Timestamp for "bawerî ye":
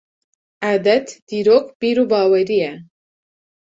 2.11-2.73